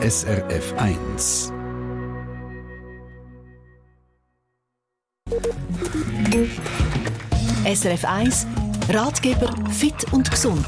SRF 0.00 0.74
1. 0.76 1.52
SRF 7.64 8.04
1 8.04 8.46
Ratgeber 8.90 9.52
fit 9.72 10.06
und 10.12 10.30
gesund. 10.30 10.64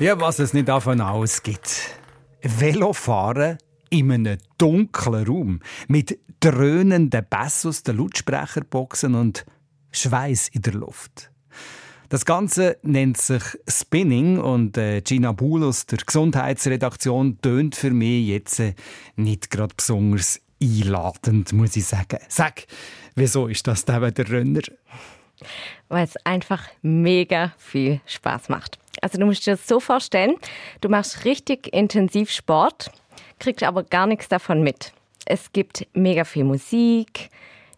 Ja, 0.00 0.18
was 0.20 0.40
es 0.40 0.52
nicht 0.52 0.66
davon 0.66 1.00
ausgibt. 1.00 2.00
Velofahren 2.42 3.58
in 3.88 4.10
einem 4.10 4.38
dunklen 4.58 5.24
Raum 5.24 5.60
mit 5.86 6.18
dröhnenden 6.40 7.24
Bass 7.30 7.64
aus 7.66 7.84
den 7.84 7.98
Lautsprecherboxen 7.98 9.14
und 9.14 9.46
Schweiß 9.92 10.48
in 10.48 10.62
der 10.62 10.74
Luft. 10.74 11.30
Das 12.08 12.24
Ganze 12.24 12.78
nennt 12.82 13.16
sich 13.16 13.42
Spinning 13.66 14.38
und 14.38 14.78
äh, 14.78 15.00
Gina 15.00 15.32
Buhl 15.32 15.60
der 15.60 15.98
Gesundheitsredaktion 15.98 17.40
tönt 17.40 17.74
für 17.74 17.90
mich 17.90 18.26
jetzt 18.28 18.60
äh, 18.60 18.74
nicht 19.16 19.50
gerade 19.50 19.74
besonders 19.76 20.40
einladend, 20.62 21.52
muss 21.52 21.76
ich 21.76 21.84
sagen. 21.84 22.18
Sag, 22.28 22.66
wieso 23.14 23.48
ist 23.48 23.66
das 23.66 23.84
der 23.84 24.00
Renner? 24.02 24.62
Weil 25.88 26.04
es 26.04 26.16
einfach 26.24 26.62
mega 26.82 27.52
viel 27.58 28.00
Spaß 28.06 28.48
macht. 28.48 28.78
Also 29.02 29.18
du 29.18 29.26
musst 29.26 29.46
dir 29.46 29.52
das 29.52 29.66
so 29.66 29.80
vorstellen, 29.80 30.36
du 30.80 30.88
machst 30.88 31.24
richtig 31.24 31.72
intensiv 31.74 32.30
Sport, 32.30 32.90
kriegst 33.38 33.62
aber 33.62 33.82
gar 33.82 34.06
nichts 34.06 34.28
davon 34.28 34.62
mit. 34.62 34.92
Es 35.26 35.52
gibt 35.52 35.86
mega 35.92 36.24
viel 36.24 36.44
Musik, 36.44 37.30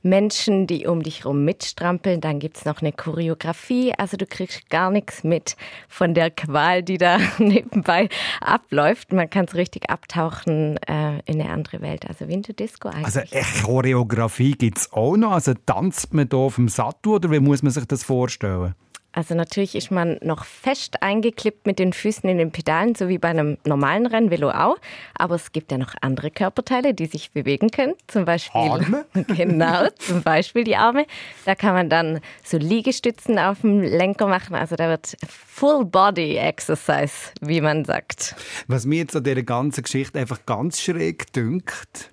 Menschen, 0.08 0.66
die 0.66 0.86
um 0.86 1.02
dich 1.02 1.20
herum 1.20 1.44
mitstrampeln. 1.44 2.20
Dann 2.20 2.38
gibt 2.38 2.56
es 2.58 2.64
noch 2.64 2.80
eine 2.80 2.92
Choreografie. 2.92 3.92
Also 3.96 4.16
du 4.16 4.26
kriegst 4.26 4.68
gar 4.70 4.90
nichts 4.90 5.24
mit 5.24 5.56
von 5.88 6.14
der 6.14 6.30
Qual, 6.30 6.82
die 6.82 6.98
da 6.98 7.18
nebenbei 7.38 8.08
abläuft. 8.40 9.12
Man 9.12 9.30
kann 9.30 9.46
es 9.46 9.54
richtig 9.54 9.90
abtauchen 9.90 10.76
äh, 10.88 11.18
in 11.26 11.40
eine 11.40 11.50
andere 11.50 11.80
Welt. 11.80 12.06
Also 12.08 12.28
wie 12.28 12.34
in 12.34 12.42
der 12.42 12.54
Disco 12.54 12.88
eigentlich. 12.88 13.06
Also 13.06 13.20
eine 13.20 13.44
Choreografie 13.62 14.52
gibt 14.52 14.78
es 14.78 14.92
auch 14.92 15.16
noch? 15.16 15.32
Also 15.32 15.54
tanzt 15.66 16.14
man 16.14 16.28
da 16.28 16.36
auf 16.36 16.56
dem 16.56 16.68
Sattel 16.68 17.12
oder 17.12 17.30
wie 17.30 17.40
muss 17.40 17.62
man 17.62 17.72
sich 17.72 17.84
das 17.86 18.04
vorstellen? 18.04 18.74
Also 19.18 19.34
natürlich 19.34 19.74
ist 19.74 19.90
man 19.90 20.16
noch 20.22 20.44
fest 20.44 21.02
eingeklippt 21.02 21.66
mit 21.66 21.80
den 21.80 21.92
Füßen 21.92 22.30
in 22.30 22.38
den 22.38 22.52
Pedalen, 22.52 22.94
so 22.94 23.08
wie 23.08 23.18
bei 23.18 23.26
einem 23.26 23.58
normalen 23.66 24.06
Rennvelo 24.06 24.50
auch. 24.50 24.76
Aber 25.12 25.34
es 25.34 25.50
gibt 25.50 25.72
ja 25.72 25.78
noch 25.78 25.96
andere 26.02 26.30
Körperteile, 26.30 26.94
die 26.94 27.06
sich 27.06 27.32
bewegen 27.32 27.72
können. 27.72 27.94
Zum 28.06 28.24
Beispiel 28.24 28.60
Arme? 28.60 29.06
genau, 29.36 29.88
zum 29.98 30.22
Beispiel 30.22 30.62
die 30.62 30.76
Arme. 30.76 31.04
Da 31.46 31.56
kann 31.56 31.74
man 31.74 31.90
dann 31.90 32.20
so 32.44 32.58
Liegestützen 32.58 33.40
auf 33.40 33.62
dem 33.62 33.80
Lenker 33.80 34.28
machen. 34.28 34.54
Also 34.54 34.76
da 34.76 34.88
wird 34.88 35.16
Full 35.26 35.84
Body 35.86 36.36
Exercise, 36.36 37.32
wie 37.40 37.60
man 37.60 37.84
sagt. 37.84 38.36
Was 38.68 38.86
mir 38.86 38.98
jetzt 38.98 39.16
an 39.16 39.24
dieser 39.24 39.42
ganzen 39.42 39.82
Geschichte 39.82 40.20
einfach 40.20 40.46
ganz 40.46 40.80
schräg 40.80 41.32
dünkt, 41.32 42.12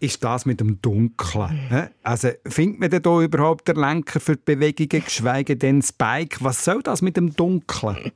ist 0.00 0.22
das 0.24 0.46
mit 0.46 0.60
dem 0.60 0.80
Dunkeln. 0.80 1.68
Mhm. 1.70 1.88
Also 2.02 2.30
findet 2.46 2.80
man 2.80 2.90
denn 2.90 3.02
da 3.02 3.20
überhaupt 3.20 3.68
der 3.68 3.74
Lenker 3.74 4.20
für 4.20 4.36
die 4.36 4.42
Bewegungen, 4.44 5.04
geschweige 5.04 5.56
denn 5.56 5.80
das 5.80 5.92
Bike? 5.92 6.38
Was 6.40 6.64
soll 6.64 6.82
das 6.82 7.02
mit 7.02 7.16
dem 7.16 7.34
Dunkeln? 7.34 8.12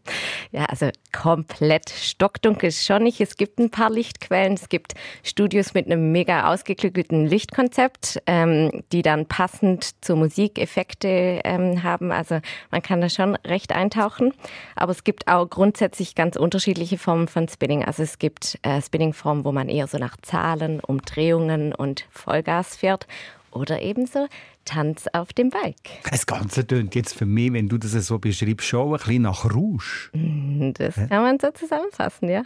Ja, 0.50 0.64
also 0.66 0.90
komplett 1.12 1.90
stockdunkel 1.90 2.68
ist 2.68 2.84
schon 2.84 3.02
nicht. 3.04 3.20
Es 3.20 3.36
gibt 3.36 3.58
ein 3.58 3.70
paar 3.70 3.90
Lichtquellen. 3.90 4.54
Es 4.54 4.68
gibt 4.68 4.94
Studios 5.22 5.74
mit 5.74 5.86
einem 5.86 6.12
mega 6.12 6.52
ausgeklügelten 6.52 7.26
Lichtkonzept, 7.26 8.22
ähm, 8.26 8.82
die 8.92 9.02
dann 9.02 9.26
passend 9.26 10.04
zur 10.04 10.16
Musik 10.16 10.58
Effekte 10.58 11.40
ähm, 11.44 11.82
haben. 11.82 12.12
Also 12.12 12.40
man 12.70 12.82
kann 12.82 13.00
da 13.00 13.08
schon 13.08 13.36
recht 13.36 13.72
eintauchen. 13.72 14.32
Aber 14.76 14.92
es 14.92 15.04
gibt 15.04 15.28
auch 15.28 15.48
grundsätzlich 15.48 16.14
ganz 16.14 16.36
unterschiedliche 16.36 16.98
Formen 16.98 17.28
von 17.28 17.48
Spinning. 17.48 17.84
Also 17.84 18.02
es 18.02 18.18
gibt 18.18 18.58
äh, 18.62 18.80
Spinning-Formen, 18.80 19.44
wo 19.44 19.52
man 19.52 19.68
eher 19.68 19.86
so 19.86 19.98
nach 19.98 20.16
Zahlen, 20.22 20.80
Umdrehungen 20.80 21.71
und 21.72 22.06
Vollgas 22.10 22.76
fährt 22.76 23.06
oder 23.50 23.82
ebenso 23.82 24.28
Tanz 24.64 25.06
auf 25.12 25.32
dem 25.32 25.50
Bike. 25.50 25.74
Das 26.08 26.26
Ganze 26.26 26.66
tönt 26.66 26.94
jetzt 26.94 27.14
für 27.14 27.26
mich, 27.26 27.52
wenn 27.52 27.68
du 27.68 27.78
das 27.78 27.92
so 27.92 28.18
beschreibst, 28.18 28.66
schon 28.66 28.92
ein 28.92 28.98
bisschen 28.98 29.22
nach 29.22 29.44
Rouge. 29.44 30.10
Mm, 30.12 30.72
das 30.74 30.94
kann 30.94 31.22
man 31.22 31.38
so 31.40 31.50
zusammenfassen, 31.50 32.28
ja. 32.28 32.44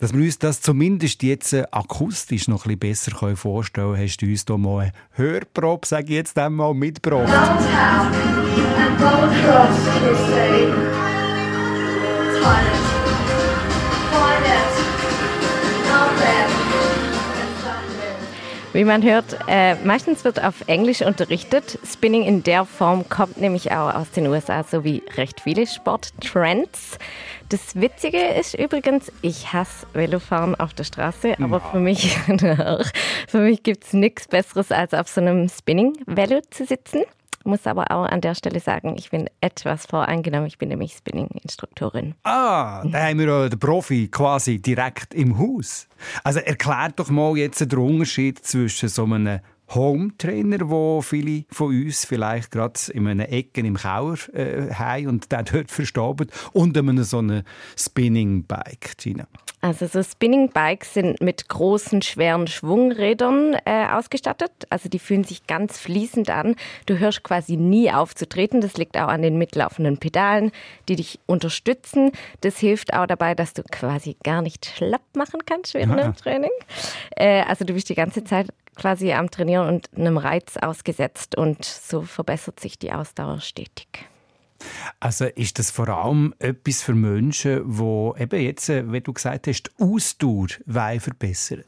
Dass 0.00 0.12
wir 0.12 0.24
uns 0.24 0.38
das 0.38 0.60
zumindest 0.60 1.22
jetzt 1.22 1.52
äh, 1.52 1.64
akustisch 1.70 2.48
noch 2.48 2.66
ein 2.66 2.78
bisschen 2.78 3.14
besser 3.14 3.36
vorstellen 3.36 3.92
können, 3.92 4.02
hast 4.02 4.16
du 4.18 4.26
uns 4.26 4.44
hier 4.46 4.58
mal 4.58 4.80
eine 4.80 4.92
Hörprobe, 5.12 5.86
sage 5.86 6.06
ich 6.06 6.10
jetzt 6.10 6.36
einmal, 6.38 6.74
mitgebracht. 6.74 7.32
Downtown 12.38 12.86
and 12.86 12.95
Wie 18.76 18.84
man 18.84 19.02
hört, 19.02 19.38
äh, 19.48 19.74
meistens 19.86 20.22
wird 20.22 20.44
auf 20.44 20.68
Englisch 20.68 21.00
unterrichtet. 21.00 21.78
Spinning 21.82 22.24
in 22.24 22.42
der 22.42 22.66
Form 22.66 23.08
kommt 23.08 23.40
nämlich 23.40 23.72
auch 23.72 23.94
aus 23.94 24.10
den 24.10 24.26
USA, 24.26 24.64
so 24.64 24.84
wie 24.84 25.02
recht 25.16 25.40
viele 25.40 25.66
Sporttrends. 25.66 26.98
Das 27.48 27.80
Witzige 27.80 28.18
ist 28.18 28.52
übrigens, 28.52 29.10
ich 29.22 29.50
hasse 29.50 29.86
Velofahren 29.94 30.56
auf 30.56 30.74
der 30.74 30.84
Straße, 30.84 31.36
aber 31.40 31.56
ja. 31.56 31.70
für 31.70 31.80
mich, 31.80 32.18
für 33.28 33.38
mich 33.38 33.62
gibt 33.62 33.84
es 33.84 33.94
nichts 33.94 34.28
Besseres, 34.28 34.70
als 34.70 34.92
auf 34.92 35.08
so 35.08 35.22
einem 35.22 35.48
Spinning-Velo 35.48 36.42
zu 36.50 36.66
sitzen 36.66 37.04
muss 37.46 37.66
aber 37.66 37.90
auch 37.90 38.04
an 38.04 38.20
der 38.20 38.34
Stelle 38.34 38.60
sagen, 38.60 38.96
ich 38.98 39.10
bin 39.10 39.30
etwas 39.40 39.86
voreingenommen. 39.86 40.46
Ich 40.46 40.58
bin 40.58 40.68
nämlich 40.68 40.92
Spinning-Instruktorin. 40.92 42.14
Ah, 42.24 42.84
da 42.84 43.04
haben 43.04 43.18
wir 43.18 43.48
den 43.48 43.58
Profi 43.58 44.08
quasi 44.08 44.60
direkt 44.60 45.14
im 45.14 45.38
Haus. 45.38 45.88
Also 46.24 46.40
erklärt 46.40 46.98
doch 46.98 47.08
mal 47.08 47.36
jetzt 47.36 47.60
den 47.60 47.78
Unterschied 47.78 48.44
zwischen 48.44 48.88
so 48.88 49.04
einem 49.04 49.40
Home-Trainer, 49.74 50.68
wo 50.70 51.02
viele 51.02 51.44
von 51.50 51.68
uns 51.68 52.04
vielleicht 52.04 52.50
gerade 52.50 52.78
in 52.92 53.06
einer 53.06 53.28
Ecke 53.28 53.60
im 53.60 53.76
Kauer 53.76 54.16
äh, 54.32 54.72
haben 54.72 55.08
und 55.08 55.32
der 55.32 55.42
dort 55.42 55.70
verstaubt, 55.70 56.30
und 56.52 56.76
einem 56.76 57.02
so 57.02 57.18
einem 57.18 57.42
Spinning-Bike, 57.76 58.96
Gina. 58.96 59.26
Also 59.60 59.86
so 59.86 60.02
Spinning 60.02 60.50
Bikes 60.50 60.94
sind 60.94 61.20
mit 61.20 61.48
großen, 61.48 62.02
schweren 62.02 62.46
Schwungrädern 62.46 63.56
äh, 63.64 63.86
ausgestattet. 63.90 64.52
Also 64.70 64.88
die 64.88 64.98
fühlen 64.98 65.24
sich 65.24 65.46
ganz 65.46 65.78
fließend 65.78 66.30
an. 66.30 66.56
Du 66.84 66.98
hörst 66.98 67.22
quasi 67.22 67.56
nie 67.56 67.90
auf 67.90 68.14
zu 68.14 68.28
treten. 68.28 68.60
Das 68.60 68.76
liegt 68.76 68.96
auch 68.96 69.08
an 69.08 69.22
den 69.22 69.38
mitlaufenden 69.38 69.98
Pedalen, 69.98 70.52
die 70.88 70.96
dich 70.96 71.18
unterstützen. 71.26 72.12
Das 72.42 72.58
hilft 72.58 72.92
auch 72.92 73.06
dabei, 73.06 73.34
dass 73.34 73.54
du 73.54 73.62
quasi 73.62 74.16
gar 74.22 74.42
nicht 74.42 74.66
schlapp 74.66 75.02
machen 75.16 75.40
kannst 75.46 75.74
während 75.74 75.98
dem 75.98 76.14
Training. 76.14 76.52
Äh, 77.16 77.42
also 77.42 77.64
du 77.64 77.72
bist 77.72 77.88
die 77.88 77.94
ganze 77.94 78.24
Zeit 78.24 78.48
quasi 78.76 79.12
am 79.12 79.30
Trainieren 79.30 79.68
und 79.68 79.88
einem 79.96 80.18
Reiz 80.18 80.56
ausgesetzt 80.58 81.36
und 81.36 81.64
so 81.64 82.02
verbessert 82.02 82.60
sich 82.60 82.78
die 82.78 82.92
Ausdauer 82.92 83.40
stetig. 83.40 84.06
Also 85.00 85.26
ist 85.26 85.58
das 85.58 85.70
vor 85.70 85.88
allem 85.88 86.34
etwas 86.38 86.82
für 86.82 86.94
Menschen, 86.94 87.62
wo 87.64 88.14
eben 88.18 88.40
jetzt, 88.40 88.68
äh, 88.68 88.90
wie 88.92 89.00
du 89.00 89.12
gesagt 89.12 89.46
hast, 89.46 89.64
die 89.64 89.82
Ausdauer 89.82 90.48
verbessern? 91.00 91.64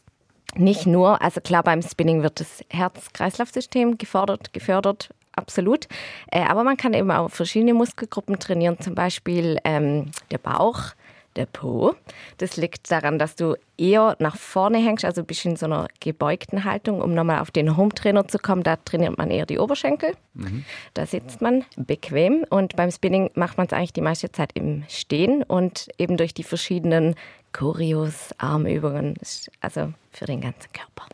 Nicht 0.55 0.87
nur, 0.87 1.21
also 1.21 1.41
klar, 1.41 1.63
beim 1.63 1.83
Spinning 1.83 2.23
wird 2.23 2.41
das 2.41 2.65
Herz-Kreislauf-System 2.71 3.99
gefordert, 3.99 4.53
gefördert, 4.53 5.11
absolut. 5.33 5.87
Äh, 6.31 6.43
aber 6.43 6.65
man 6.65 6.77
kann 6.77 6.95
eben 6.95 7.11
auch 7.11 7.31
verschiedene 7.31 7.75
Muskelgruppen 7.75 8.39
trainieren, 8.39 8.81
zum 8.81 8.95
Beispiel 8.95 9.59
ähm, 9.65 10.11
der 10.31 10.39
Bauch, 10.39 10.95
der 11.39 11.47
Po. 11.47 11.95
Das 12.37 12.57
liegt 12.57 12.91
daran, 12.91 13.19
dass 13.19 13.37
du 13.37 13.57
eher 13.79 14.17
nach 14.19 14.37
vorne 14.37 14.79
hängst, 14.79 15.05
also 15.05 15.25
bist 15.25 15.47
in 15.47 15.57
so 15.57 15.67
einer 15.67 15.89
gebeugten 16.01 16.65
Haltung, 16.65 17.01
um 17.01 17.15
nochmal 17.15 17.41
auf 17.41 17.51
den 17.51 17.77
Home-Trainer 17.77 18.29
zu 18.29 18.39
kommen. 18.39 18.63
Da 18.63 18.77
trainiert 18.77 19.17
man 19.17 19.31
eher 19.31 19.47
die 19.47 19.59
Oberschenkel. 19.59 20.13
Mhm. 20.35 20.65
Da 20.95 21.07
sitzt 21.07 21.41
man 21.41 21.65
bequem 21.77 22.45
und 22.51 22.77
beim 22.77 22.91
Spinning 22.91 23.31
macht 23.35 23.57
man 23.57 23.67
es 23.67 23.73
eigentlich 23.73 23.93
die 23.95 24.03
meiste 24.03 24.31
Zeit 24.31 24.51
im 24.55 24.85
Stehen 24.89 25.43
und 25.43 25.89
eben 25.97 26.17
durch 26.17 26.35
die 26.35 26.45
verschiedenen 26.45 27.15
Choreos, 27.53 28.35
Armübungen, 28.39 29.15
also 29.61 29.93
für 30.13 30.27
den 30.27 30.41
ganzen 30.41 30.71
Körper. 30.73 31.07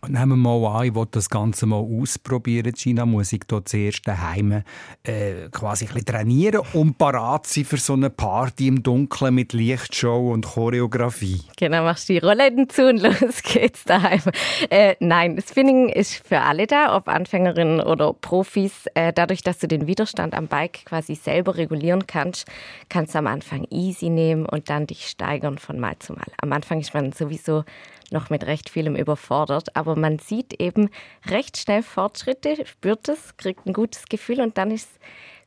Und 0.00 0.12
nehmen 0.12 0.30
wir 0.30 0.36
mal 0.36 0.80
an, 0.80 0.86
ich 0.86 0.94
will 0.94 1.06
das 1.10 1.28
Ganze 1.28 1.66
mal 1.66 1.76
ausprobieren. 1.76 2.74
China 2.74 3.06
muss 3.06 3.32
ich 3.32 3.42
hier 3.48 3.64
zuerst 3.64 4.06
daheim 4.06 4.62
äh, 5.02 5.48
quasi 5.50 5.86
ein 5.86 5.94
bisschen 5.94 6.06
trainieren 6.06 6.62
und 6.72 6.98
parat 6.98 7.46
sein 7.46 7.64
für 7.64 7.76
so 7.76 7.94
eine 7.94 8.10
Party 8.10 8.68
im 8.68 8.82
Dunkeln 8.82 9.34
mit 9.34 9.52
Lichtshow 9.52 10.32
und 10.32 10.46
Choreografie. 10.46 11.42
Genau, 11.56 11.84
machst 11.84 12.08
die 12.08 12.18
Rollläden 12.18 12.68
zu 12.68 12.88
und 12.88 12.98
los 13.02 13.42
geht's 13.42 13.84
daheim. 13.84 14.22
Äh, 14.70 14.96
nein, 15.00 15.42
Spinning 15.46 15.88
ist 15.88 16.26
für 16.26 16.40
alle 16.40 16.66
da, 16.66 16.96
ob 16.96 17.08
Anfängerinnen 17.08 17.80
oder 17.80 18.12
Profis. 18.12 18.86
Äh, 18.94 19.12
dadurch, 19.12 19.42
dass 19.42 19.58
du 19.58 19.68
den 19.68 19.86
Widerstand 19.86 20.34
am 20.34 20.46
Bike 20.46 20.84
quasi 20.84 21.14
selber 21.14 21.56
regulieren 21.56 22.06
kannst, 22.06 22.46
kannst 22.88 23.14
du 23.14 23.18
am 23.18 23.26
Anfang 23.26 23.66
easy 23.70 24.10
nehmen 24.10 24.46
und 24.46 24.70
dann 24.70 24.86
dich 24.86 25.06
steigern 25.06 25.58
von 25.58 25.78
Mal 25.78 25.98
zu 25.98 26.12
Mal. 26.12 26.26
Am 26.40 26.52
Anfang 26.52 26.80
ist 26.80 26.94
man 26.94 27.12
sowieso 27.12 27.64
noch 28.10 28.30
mit 28.30 28.46
recht 28.46 28.70
vielem 28.70 28.96
überfordert. 28.96 29.53
Aber 29.74 29.96
man 29.96 30.18
sieht 30.18 30.60
eben 30.60 30.90
recht 31.26 31.56
schnell 31.56 31.82
Fortschritte, 31.82 32.66
spürt 32.66 33.08
es, 33.08 33.36
kriegt 33.36 33.66
ein 33.66 33.72
gutes 33.72 34.06
Gefühl 34.06 34.40
und 34.40 34.58
dann 34.58 34.70
ist 34.70 34.88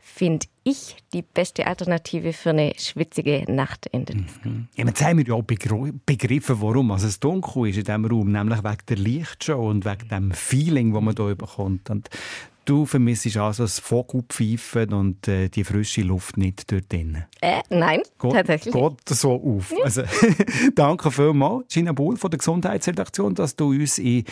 finde 0.07 0.48
ich 0.63 0.95
die 1.13 1.21
beste 1.21 1.68
Alternative 1.68 2.33
für 2.33 2.51
eine 2.51 2.74
schwitzige 2.77 3.44
Nacht 3.51 3.88
in 3.88 4.06
der 4.06 4.15
Disco. 4.15 4.50
Mhm. 4.50 4.68
Ja, 4.75 4.86
jetzt 4.86 5.04
haben 5.04 5.18
wir 5.18 5.25
ja 5.25 5.33
auch 5.33 5.44
begriffen, 5.44 6.62
warum 6.62 6.92
also 6.92 7.07
es 7.07 7.19
dunkel 7.19 7.68
ist 7.68 7.77
in 7.77 7.83
diesem 7.83 8.06
Raum, 8.06 8.31
nämlich 8.31 8.63
wegen 8.63 8.86
der 8.88 8.98
Lichtshow 8.98 9.69
und 9.69 9.86
wegen 9.86 10.07
dem 10.07 10.31
Feeling, 10.31 10.94
das 10.94 11.01
man 11.01 11.15
hier 11.15 11.36
bekommt. 11.36 11.89
Und 11.89 12.10
Du 12.68 12.86
vermisst 12.86 13.38
also 13.38 13.64
das 13.64 13.80
Vogelpfeifen 13.80 14.92
und 14.92 15.25
äh, 15.30 15.48
die 15.48 15.64
frische 15.64 16.02
Luft 16.02 16.36
nicht 16.36 16.69
dort 16.69 16.92
drinnen? 16.92 17.24
Äh, 17.40 17.62
nein, 17.69 18.02
geht, 18.19 18.34
tatsächlich. 18.34 18.74
Geht 18.74 19.08
so 19.08 19.36
auf. 19.36 19.72
Ja. 19.72 19.86
Also, 19.86 20.02
danke 20.75 21.10
vielmals, 21.10 21.68
Gina 21.69 21.94
Buhl 21.94 22.18
von 22.18 22.30
der 22.30 22.40
Gesundheitsredaktion, 22.40 23.36
dass 23.36 23.56
du 23.56 23.69
uns 23.69 24.00
in 24.00 24.25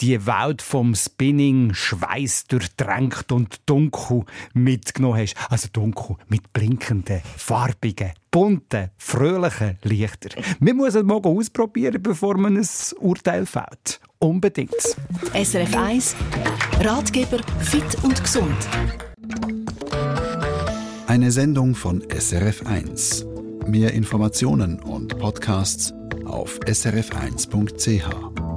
die 0.00 0.26
Welt 0.26 0.60
vom 0.60 0.94
Spinning 0.94 1.72
Schweiß 1.72 2.44
durchdrängt 2.48 3.32
und 3.32 3.62
dunkel 3.64 4.26
mitgenommen 4.52 5.22
hast. 5.22 5.34
Also 5.48 5.68
dunkel 5.72 6.16
mit 6.28 6.52
blinkenden, 6.52 7.22
farbigen, 7.38 8.12
bunten, 8.30 8.90
fröhlichen 8.96 9.78
Lichtern. 9.82 10.44
Wir 10.60 10.74
müssen 10.74 10.98
es 10.98 11.04
mal 11.04 11.20
ausprobieren, 11.22 12.02
bevor 12.02 12.36
man 12.36 12.56
ein 12.56 12.68
Urteil 13.00 13.46
fällt. 13.46 14.00
Unbedingt. 14.18 14.96
SRF 15.32 15.76
1 15.76 16.16
Ratgeber 16.80 17.38
fit 17.60 18.02
und 18.02 18.22
gesund. 18.22 18.68
Eine 21.06 21.32
Sendung 21.32 21.74
von 21.74 22.02
SRF 22.10 22.66
1. 22.66 23.26
Mehr 23.66 23.92
Informationen 23.92 24.78
und 24.80 25.18
Podcasts 25.18 25.92
auf 26.24 26.58
srf1.ch. 26.60 28.47